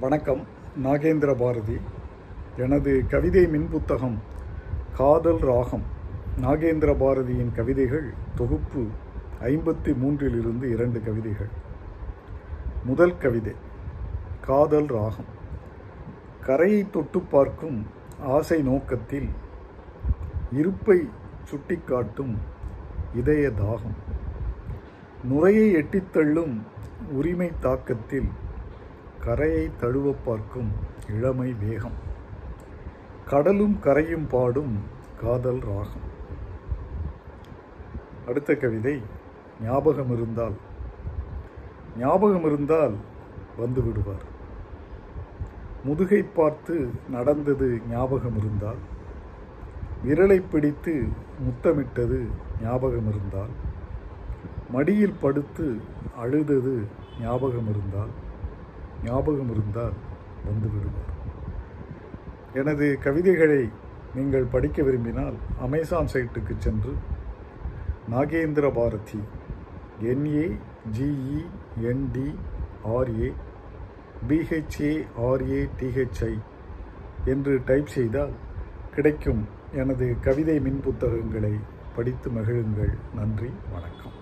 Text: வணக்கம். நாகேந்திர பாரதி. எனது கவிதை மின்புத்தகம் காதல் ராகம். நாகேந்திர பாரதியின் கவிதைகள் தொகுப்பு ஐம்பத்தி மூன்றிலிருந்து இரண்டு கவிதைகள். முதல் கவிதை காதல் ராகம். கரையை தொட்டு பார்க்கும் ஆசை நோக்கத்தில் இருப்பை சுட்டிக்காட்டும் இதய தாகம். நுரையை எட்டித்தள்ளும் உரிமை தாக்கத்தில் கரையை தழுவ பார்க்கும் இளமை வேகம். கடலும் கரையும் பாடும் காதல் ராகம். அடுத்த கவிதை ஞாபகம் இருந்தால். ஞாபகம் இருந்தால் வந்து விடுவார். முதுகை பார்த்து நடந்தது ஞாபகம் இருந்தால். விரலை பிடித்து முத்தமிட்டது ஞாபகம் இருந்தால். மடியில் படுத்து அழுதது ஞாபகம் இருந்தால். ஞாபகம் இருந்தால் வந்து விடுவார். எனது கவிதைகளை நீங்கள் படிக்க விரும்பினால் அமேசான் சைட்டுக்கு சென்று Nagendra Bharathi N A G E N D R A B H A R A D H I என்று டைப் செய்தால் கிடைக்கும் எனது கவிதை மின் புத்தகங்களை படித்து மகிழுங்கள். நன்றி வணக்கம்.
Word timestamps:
வணக்கம். 0.00 0.40
நாகேந்திர 0.84 1.34
பாரதி. 1.34 1.80
எனது 2.56 3.04
கவிதை 3.08 3.46
மின்புத்தகம் 3.46 4.18
காதல் 4.96 5.38
ராகம். 5.38 5.82
நாகேந்திர 6.42 6.96
பாரதியின் 6.96 7.54
கவிதைகள் 7.54 8.12
தொகுப்பு 8.34 8.86
ஐம்பத்தி 9.40 9.94
மூன்றிலிருந்து 9.94 10.62
இரண்டு 10.62 11.02
கவிதைகள். 11.02 11.48
முதல் 12.84 13.18
கவிதை 13.18 13.52
காதல் 14.40 14.86
ராகம். 14.86 15.24
கரையை 16.40 16.90
தொட்டு 16.90 17.20
பார்க்கும் 17.20 17.86
ஆசை 18.22 18.62
நோக்கத்தில் 18.62 19.28
இருப்பை 20.50 21.08
சுட்டிக்காட்டும் 21.50 22.36
இதய 23.14 23.48
தாகம். 23.48 23.96
நுரையை 25.30 25.74
எட்டித்தள்ளும் 25.74 26.60
உரிமை 27.12 27.50
தாக்கத்தில் 27.62 28.30
கரையை 29.26 29.70
தழுவ 29.80 30.14
பார்க்கும் 30.24 30.72
இளமை 31.08 31.52
வேகம். 31.52 31.96
கடலும் 33.28 33.78
கரையும் 33.80 34.26
பாடும் 34.28 34.78
காதல் 35.20 35.58
ராகம். 35.58 36.04
அடுத்த 38.28 38.54
கவிதை 38.54 39.02
ஞாபகம் 39.62 40.12
இருந்தால். 40.12 40.52
ஞாபகம் 41.98 42.44
இருந்தால் 42.44 42.94
வந்து 43.56 43.82
விடுவார். 43.82 44.22
முதுகை 45.84 46.22
பார்த்து 46.22 46.90
நடந்தது 47.08 47.80
ஞாபகம் 47.90 48.36
இருந்தால். 48.36 48.80
விரலை 50.04 50.42
பிடித்து 50.50 51.08
முத்தமிட்டது 51.38 52.26
ஞாபகம் 52.62 53.08
இருந்தால். 53.08 53.50
மடியில் 54.70 55.16
படுத்து 55.20 55.80
அழுதது 56.16 56.86
ஞாபகம் 57.20 57.68
இருந்தால். 57.68 58.24
ஞாபகம் 59.06 59.50
இருந்தால் 59.54 59.96
வந்து 60.46 60.68
விடுவார். 60.74 61.12
எனது 62.60 62.86
கவிதைகளை 63.04 63.62
நீங்கள் 64.14 64.52
படிக்க 64.54 64.82
விரும்பினால் 64.82 65.36
அமேசான் 65.60 66.10
சைட்டுக்கு 66.12 66.54
சென்று 66.58 66.92
Nagendra 68.12 68.66
Bharathi 68.74 69.20
N A 70.12 70.46
G E 70.96 71.40
N D 71.90 72.28
R A 72.96 73.30
B H A 74.28 74.92
R A 75.28 75.60
D H I 75.80 76.34
என்று 77.32 77.54
டைப் 77.64 77.90
செய்தால் 77.96 78.34
கிடைக்கும் 78.94 79.42
எனது 79.74 80.06
கவிதை 80.20 80.56
மின் 80.60 80.80
புத்தகங்களை 80.80 81.54
படித்து 81.96 82.30
மகிழுங்கள். 82.30 82.94
நன்றி 83.14 83.50
வணக்கம். 83.72 84.16